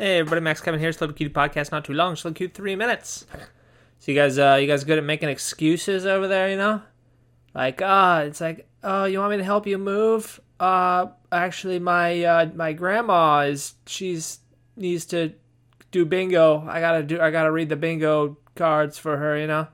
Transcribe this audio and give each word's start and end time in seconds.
Hey 0.00 0.18
everybody, 0.18 0.42
Max 0.42 0.60
Kevin 0.60 0.78
here. 0.78 0.92
Slow 0.92 1.08
Cute 1.08 1.34
podcast, 1.34 1.72
not 1.72 1.84
too 1.84 1.92
long, 1.92 2.14
slow 2.14 2.32
cute 2.32 2.54
three 2.54 2.76
minutes. 2.76 3.26
So 3.98 4.12
you 4.12 4.14
guys, 4.14 4.38
uh, 4.38 4.56
you 4.60 4.68
guys 4.68 4.84
good 4.84 4.96
at 4.96 5.02
making 5.02 5.28
excuses 5.28 6.06
over 6.06 6.28
there? 6.28 6.48
You 6.48 6.56
know, 6.56 6.82
like, 7.52 7.82
uh, 7.82 8.22
it's 8.24 8.40
like, 8.40 8.68
oh, 8.84 9.06
you 9.06 9.18
want 9.18 9.32
me 9.32 9.38
to 9.38 9.42
help 9.42 9.66
you 9.66 9.76
move? 9.76 10.38
Uh, 10.60 11.06
actually, 11.32 11.80
my 11.80 12.22
uh, 12.22 12.46
my 12.54 12.74
grandma 12.74 13.40
is 13.40 13.74
she's 13.86 14.38
needs 14.76 15.04
to 15.06 15.32
do 15.90 16.04
bingo. 16.04 16.64
I 16.68 16.78
gotta 16.78 17.02
do. 17.02 17.20
I 17.20 17.32
gotta 17.32 17.50
read 17.50 17.68
the 17.68 17.74
bingo 17.74 18.38
cards 18.54 18.98
for 18.98 19.16
her. 19.16 19.36
You 19.36 19.48
know, 19.48 19.66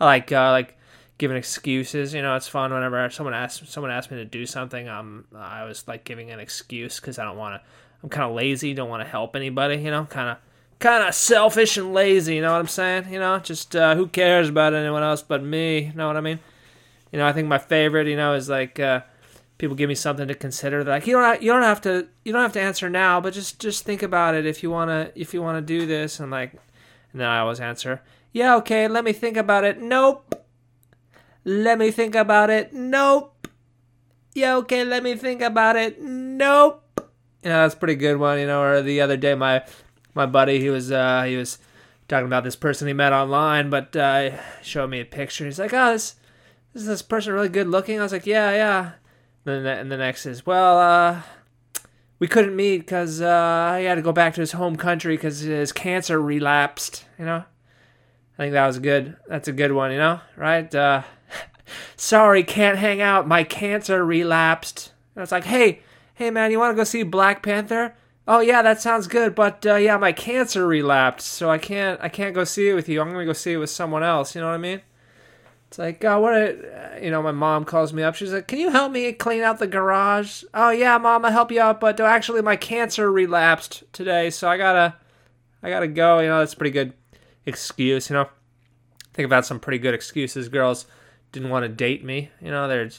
like 0.00 0.32
uh, 0.32 0.52
like 0.52 0.75
giving 1.18 1.36
excuses. 1.36 2.14
You 2.14 2.22
know, 2.22 2.36
it's 2.36 2.48
fun 2.48 2.72
whenever 2.72 3.08
someone 3.10 3.34
asks 3.34 3.68
someone 3.70 3.90
asks 3.90 4.10
me 4.10 4.18
to 4.18 4.24
do 4.24 4.46
something. 4.46 4.88
Um, 4.88 5.24
I 5.34 5.64
was 5.64 5.86
like 5.88 6.04
giving 6.04 6.30
an 6.30 6.40
excuse 6.40 7.00
because 7.00 7.18
I 7.18 7.24
don't 7.24 7.36
want 7.36 7.60
to. 7.60 7.68
I'm 8.02 8.08
kind 8.08 8.28
of 8.28 8.36
lazy. 8.36 8.74
Don't 8.74 8.90
want 8.90 9.02
to 9.02 9.08
help 9.08 9.36
anybody. 9.36 9.76
You 9.76 9.90
know, 9.90 10.04
kind 10.04 10.30
of 10.30 10.38
kind 10.78 11.06
of 11.06 11.14
selfish 11.14 11.76
and 11.76 11.94
lazy. 11.94 12.36
You 12.36 12.42
know 12.42 12.52
what 12.52 12.60
I'm 12.60 12.68
saying? 12.68 13.12
You 13.12 13.18
know, 13.18 13.38
just 13.38 13.74
uh, 13.74 13.94
who 13.94 14.06
cares 14.06 14.48
about 14.48 14.74
anyone 14.74 15.02
else 15.02 15.22
but 15.22 15.42
me? 15.42 15.86
You 15.86 15.92
know 15.94 16.06
what 16.06 16.16
I 16.16 16.20
mean? 16.20 16.38
You 17.12 17.18
know, 17.18 17.26
I 17.26 17.32
think 17.32 17.48
my 17.48 17.58
favorite, 17.58 18.06
you 18.06 18.16
know, 18.16 18.34
is 18.34 18.48
like 18.48 18.78
uh, 18.78 19.00
people 19.58 19.76
give 19.76 19.88
me 19.88 19.94
something 19.94 20.28
to 20.28 20.34
consider. 20.34 20.84
They're 20.84 20.94
like, 20.94 21.06
you 21.06 21.14
don't, 21.14 21.42
you 21.42 21.52
don't 21.52 21.62
have 21.62 21.80
to, 21.82 22.08
you 22.24 22.32
don't 22.32 22.42
have 22.42 22.52
to 22.54 22.60
answer 22.60 22.90
now, 22.90 23.20
but 23.20 23.32
just, 23.32 23.58
just 23.58 23.84
think 23.84 24.02
about 24.02 24.34
it 24.34 24.44
if 24.44 24.62
you 24.62 24.70
wanna, 24.70 25.12
if 25.14 25.32
you 25.32 25.40
wanna 25.40 25.62
do 25.62 25.86
this. 25.86 26.20
And 26.20 26.30
like, 26.30 26.52
and 27.12 27.20
then 27.20 27.28
I 27.28 27.38
always 27.38 27.60
answer, 27.60 28.02
yeah, 28.32 28.56
okay, 28.56 28.88
let 28.88 29.04
me 29.04 29.12
think 29.12 29.36
about 29.36 29.64
it. 29.64 29.80
Nope. 29.80 30.45
Let 31.46 31.78
me 31.78 31.90
think 31.90 32.14
about 32.14 32.50
it. 32.50 32.74
Nope. 32.74 33.48
Yeah, 34.34 34.56
okay, 34.56 34.84
let 34.84 35.02
me 35.02 35.14
think 35.14 35.40
about 35.40 35.76
it. 35.76 36.02
Nope 36.02 36.82
you 37.46 37.52
know, 37.52 37.62
that's 37.62 37.76
pretty 37.76 37.94
good 37.94 38.16
one. 38.16 38.40
You 38.40 38.46
know, 38.48 38.60
or 38.60 38.82
the 38.82 39.00
other 39.00 39.16
day, 39.16 39.36
my 39.36 39.64
my 40.14 40.26
buddy, 40.26 40.58
he 40.58 40.68
was 40.68 40.90
uh, 40.90 41.22
he 41.22 41.36
was 41.36 41.58
talking 42.08 42.26
about 42.26 42.42
this 42.42 42.56
person 42.56 42.88
he 42.88 42.92
met 42.92 43.12
online, 43.12 43.70
but 43.70 43.94
uh, 43.94 44.30
showed 44.62 44.90
me 44.90 44.98
a 44.98 45.04
picture. 45.04 45.44
He's 45.44 45.60
like, 45.60 45.72
"Oh, 45.72 45.92
this 45.92 46.16
is 46.74 46.86
this 46.86 47.02
person 47.02 47.34
really 47.34 47.48
good 47.48 47.68
looking?" 47.68 48.00
I 48.00 48.02
was 48.02 48.10
like, 48.10 48.26
"Yeah, 48.26 48.50
yeah." 48.50 48.92
And 49.44 49.64
then 49.64 49.78
and 49.78 49.92
the 49.92 49.96
next 49.96 50.26
is, 50.26 50.44
"Well, 50.44 50.80
uh, 50.80 51.22
we 52.18 52.26
couldn't 52.26 52.56
meet 52.56 52.78
because 52.78 53.20
uh, 53.20 53.76
he 53.78 53.84
had 53.84 53.94
to 53.94 54.02
go 54.02 54.10
back 54.10 54.34
to 54.34 54.40
his 54.40 54.50
home 54.50 54.74
country 54.74 55.16
because 55.16 55.38
his 55.38 55.72
cancer 55.72 56.20
relapsed." 56.20 57.04
You 57.16 57.26
know, 57.26 57.44
I 58.36 58.42
think 58.42 58.54
that 58.54 58.66
was 58.66 58.80
good. 58.80 59.14
That's 59.28 59.46
a 59.46 59.52
good 59.52 59.70
one. 59.70 59.92
You 59.92 59.98
know, 59.98 60.20
right? 60.36 60.74
Uh, 60.74 61.02
sorry, 61.96 62.42
can't 62.44 62.78
hang 62.78 63.00
out. 63.00 63.26
My 63.26 63.44
cancer 63.44 64.04
relapsed. 64.04 64.92
And 65.14 65.22
it's 65.22 65.32
like, 65.32 65.44
hey 65.44 65.80
hey 66.16 66.30
man, 66.30 66.50
you 66.50 66.58
want 66.58 66.72
to 66.72 66.76
go 66.76 66.84
see 66.84 67.02
Black 67.02 67.42
Panther? 67.42 67.94
Oh 68.26 68.40
yeah, 68.40 68.60
that 68.62 68.80
sounds 68.80 69.06
good, 69.06 69.34
but 69.36 69.64
uh, 69.64 69.76
yeah, 69.76 69.96
my 69.96 70.10
cancer 70.10 70.66
relapsed, 70.66 71.28
so 71.28 71.48
I 71.48 71.58
can't 71.58 72.00
I 72.02 72.08
can't 72.08 72.34
go 72.34 72.42
see 72.42 72.68
it 72.68 72.74
with 72.74 72.88
you. 72.88 73.00
I'm 73.00 73.12
gonna 73.12 73.24
go 73.24 73.32
see 73.32 73.52
it 73.52 73.58
with 73.58 73.70
someone 73.70 74.02
else. 74.02 74.34
You 74.34 74.40
know 74.40 74.48
what 74.48 74.54
I 74.54 74.58
mean? 74.58 74.80
It's 75.68 75.78
like, 75.78 76.04
oh, 76.04 76.20
what? 76.20 76.34
A, 76.34 77.00
you 77.02 77.10
know, 77.10 77.22
my 77.22 77.32
mom 77.32 77.64
calls 77.64 77.92
me 77.92 78.02
up. 78.02 78.16
She's 78.16 78.32
like, 78.32 78.48
"Can 78.48 78.58
you 78.58 78.70
help 78.70 78.90
me 78.90 79.12
clean 79.12 79.42
out 79.42 79.58
the 79.58 79.66
garage?" 79.68 80.42
Oh 80.52 80.70
yeah, 80.70 80.98
mom, 80.98 81.24
I'll 81.24 81.30
help 81.30 81.52
you 81.52 81.60
out, 81.60 81.80
but 81.80 82.00
uh, 82.00 82.04
actually, 82.04 82.42
my 82.42 82.56
cancer 82.56 83.10
relapsed 83.12 83.84
today, 83.92 84.30
so 84.30 84.48
I 84.48 84.56
gotta, 84.56 84.96
I 85.62 85.70
gotta 85.70 85.88
go. 85.88 86.18
You 86.18 86.28
know, 86.28 86.40
that's 86.40 86.54
pretty 86.54 86.72
good 86.72 86.94
excuse. 87.44 88.10
You 88.10 88.14
know, 88.14 88.28
think 89.14 89.26
about 89.26 89.46
some 89.46 89.60
pretty 89.60 89.78
good 89.78 89.94
excuses. 89.94 90.48
Girls 90.48 90.86
didn't 91.32 91.50
want 91.50 91.64
to 91.64 91.68
date 91.68 92.04
me. 92.04 92.30
You 92.40 92.50
know, 92.50 92.68
they're 92.68 92.90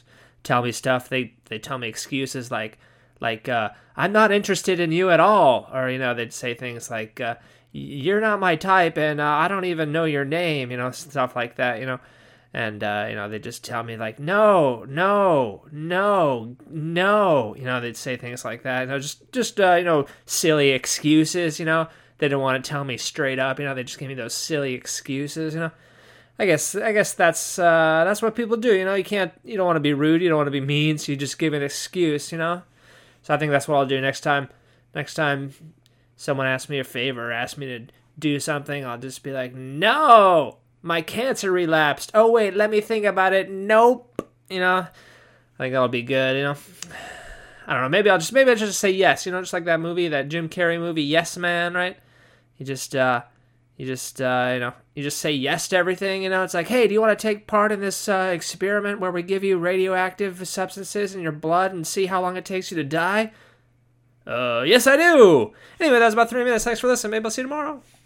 tell 0.44 0.62
me 0.62 0.72
stuff. 0.72 1.10
They 1.10 1.34
they 1.46 1.60
tell 1.60 1.78
me 1.78 1.88
excuses 1.88 2.52
like 2.52 2.78
like 3.20 3.50
uh, 3.50 3.70
i'm 3.96 4.12
not 4.12 4.32
interested 4.32 4.80
in 4.80 4.92
you 4.92 5.10
at 5.10 5.20
all 5.20 5.70
or 5.74 5.90
you 5.90 5.98
know 5.98 6.14
they'd 6.14 6.34
say 6.34 6.54
things 6.54 6.90
like 6.90 7.20
uh, 7.20 7.36
you're 7.72 8.22
not 8.22 8.40
my 8.40 8.56
type 8.56 8.98
and 8.98 9.20
uh, 9.20 9.26
i 9.26 9.48
don't 9.48 9.66
even 9.66 9.92
know 9.92 10.06
your 10.06 10.26
name 10.26 10.72
you 10.72 10.78
know 10.78 10.92
stuff 10.92 11.36
like 11.36 11.56
that 11.56 11.80
you 11.80 11.86
know 11.86 12.00
and 12.54 12.84
uh, 12.84 13.06
you 13.10 13.16
know 13.16 13.28
they 13.30 13.40
just 13.40 13.64
tell 13.64 13.84
me 13.84 13.98
like 13.98 14.20
no 14.20 14.86
no 14.88 15.66
no 15.72 16.56
no 16.70 17.56
you 17.58 17.66
know 17.66 17.82
they'd 17.82 17.98
say 17.98 18.16
things 18.16 18.46
like 18.46 18.64
that 18.64 18.82
you 18.82 18.88
know 18.88 19.00
just 19.00 19.32
just 19.32 19.60
uh, 19.60 19.76
you 19.76 19.84
know 19.84 20.06
silly 20.26 20.70
excuses 20.70 21.60
you 21.60 21.66
know 21.66 21.88
they 22.20 22.28
don't 22.28 22.42
want 22.42 22.64
to 22.64 22.70
tell 22.70 22.84
me 22.84 22.98
straight 22.98 23.40
up 23.40 23.60
you 23.60 23.66
know 23.66 23.76
they 23.76 23.84
just 23.84 24.00
give 24.00 24.08
me 24.08 24.16
those 24.16 24.34
silly 24.34 24.74
excuses 24.74 25.54
you 25.54 25.60
know 25.60 25.72
I 26.40 26.46
guess 26.46 26.76
I 26.76 26.92
guess 26.92 27.14
that's 27.14 27.58
uh, 27.58 28.04
that's 28.06 28.22
what 28.22 28.36
people 28.36 28.58
do. 28.58 28.76
You 28.76 28.86
know, 28.86 28.94
you 28.94 29.04
can't 29.04 29.34
you 29.44 29.58
don't 29.58 29.66
want 29.66 29.78
to 29.78 29.82
be 29.82 29.94
rude, 29.94 30.22
you 30.22 30.30
don't 30.30 30.38
want 30.38 30.48
to 30.48 30.52
be 30.52 30.62
mean, 30.62 30.98
so 30.98 31.12
you 31.12 31.18
just 31.18 31.40
give 31.40 31.54
an 31.54 31.64
excuse. 31.64 32.32
You 32.32 32.38
know, 32.38 32.62
so 33.24 33.34
I 33.34 33.38
think 33.38 33.52
that's 33.52 33.68
what 33.68 33.78
I'll 33.78 33.86
do 33.86 34.00
next 34.00 34.22
time. 34.22 34.50
Next 34.94 35.16
time 35.16 35.54
someone 36.16 36.48
asks 36.48 36.70
me 36.70 36.80
a 36.80 36.84
favor, 36.84 37.32
asks 37.32 37.58
me 37.58 37.66
to 37.68 37.88
do 38.20 38.40
something, 38.40 38.86
I'll 38.86 38.98
just 38.98 39.24
be 39.24 39.32
like, 39.32 39.56
"No, 39.56 40.58
my 40.82 41.02
cancer 41.02 41.52
relapsed." 41.52 42.12
Oh 42.14 42.32
wait, 42.32 42.56
let 42.56 42.70
me 42.70 42.82
think 42.82 43.06
about 43.06 43.34
it. 43.34 43.50
Nope. 43.50 44.22
You 44.50 44.60
know, 44.60 44.78
I 44.78 45.58
think 45.58 45.74
that'll 45.74 45.88
be 45.88 46.04
good. 46.04 46.38
You 46.38 46.44
know, 46.44 46.56
I 47.66 47.74
don't 47.74 47.82
know. 47.82 47.90
Maybe 47.90 48.12
I'll 48.12 48.20
just 48.20 48.32
maybe 48.32 48.52
I'll 48.52 48.56
just 48.58 48.80
say 48.80 48.92
yes. 48.92 49.26
You 49.26 49.32
know, 49.32 49.42
just 49.42 49.54
like 49.54 49.66
that 49.66 49.80
movie, 49.80 50.08
that 50.10 50.30
Jim 50.30 50.50
Carrey 50.50 50.80
movie, 50.80 51.04
Yes 51.04 51.36
Man. 51.36 51.74
Right? 51.74 51.98
He 52.56 52.64
just 52.64 52.96
uh, 52.96 53.24
you 53.78 53.86
just 53.86 54.20
uh, 54.22 54.52
you 54.54 54.60
know 54.60 54.74
you 54.96 55.04
just 55.04 55.20
say 55.20 55.32
yes 55.32 55.68
to 55.70 55.78
everything 55.78 56.24
you 56.24 56.30
know? 56.30 56.44
It's 56.44 56.54
like 56.54 56.68
hey 56.68 56.88
do 56.88 56.94
you 56.94 57.02
want 57.02 57.18
to 57.18 57.22
take 57.22 57.48
part 57.48 57.72
in 57.72 57.80
this 57.80 58.10
uh, 58.10 58.32
experiment 58.34 59.00
where 59.00 59.12
we 59.12 59.24
give 59.24 59.44
you 59.44 59.58
radioactive 59.58 60.46
substances 60.48 61.16
in 61.16 61.22
your 61.22 61.32
blood 61.32 61.72
and 61.72 61.86
see 61.86 62.08
how 62.08 62.22
long 62.22 62.36
it 62.38 62.46
takes 62.46 62.72
you 62.72 62.78
to 62.78 62.84
die? 62.84 63.32
Uh 64.26 64.64
yes 64.66 64.88
i 64.88 64.98
do! 64.98 65.54
Anyway 65.80 66.00
that 66.00 66.06
was 66.06 66.14
about 66.14 66.30
three 66.30 66.44
minutes. 66.44 66.66
Thanks 66.66 66.80
for 66.80 66.88
listening. 66.88 67.12
Maybe 67.12 67.26
i'll 67.26 67.32
see 67.32 67.42
you 67.42 67.48
tomorrow 67.48 67.82